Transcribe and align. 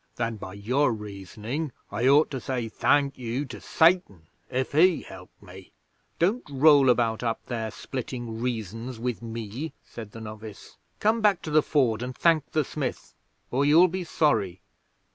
"Then 0.15 0.37
by 0.37 0.53
your 0.53 0.91
reasoning 0.93 1.71
I 1.91 2.07
ought 2.07 2.31
to 2.31 2.39
say 2.41 2.67
'Thank 2.69 3.19
you' 3.19 3.45
to 3.45 3.61
Satan 3.61 4.23
if 4.49 4.71
he 4.71 5.03
helped 5.03 5.39
me?" 5.43 5.73
"Don't 6.17 6.41
roll 6.49 6.89
about 6.89 7.21
up 7.21 7.45
there 7.45 7.69
splitting 7.69 8.41
reasons 8.41 8.97
with 8.97 9.21
me," 9.21 9.73
said 9.83 10.11
the 10.11 10.19
novice. 10.21 10.75
"Come 10.99 11.21
back 11.21 11.43
to 11.43 11.51
the 11.51 11.61
Ford 11.61 12.01
and 12.01 12.17
thank 12.17 12.49
the 12.49 12.65
Smith, 12.65 13.13
or 13.51 13.63
you'll 13.63 13.87
be 13.87 14.03
sorry." 14.03 14.63